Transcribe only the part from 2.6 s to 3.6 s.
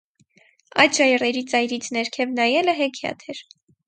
հեքիաթ էր: